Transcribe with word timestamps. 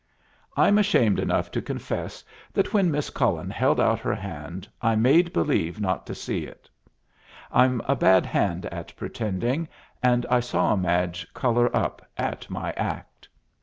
I'm 0.57 0.79
ashamed 0.79 1.19
enough 1.19 1.51
to 1.51 1.61
confess 1.61 2.23
that 2.53 2.73
when 2.73 2.89
Miss 2.89 3.11
Cullen 3.11 3.51
held 3.51 3.79
out 3.79 3.99
her 3.99 4.15
hand 4.15 4.67
I 4.81 4.95
made 4.95 5.31
believe 5.31 5.79
not 5.79 6.07
to 6.07 6.15
see 6.15 6.39
it. 6.47 6.67
I'm 7.51 7.81
a 7.81 7.95
bad 7.95 8.25
hand 8.25 8.65
at 8.65 8.95
pretending, 8.95 9.67
and 10.01 10.25
I 10.25 10.39
saw 10.39 10.75
Madge 10.75 11.31
color 11.35 11.69
up 11.77 12.01
at 12.17 12.49
my 12.49 12.71
act. 12.71 13.29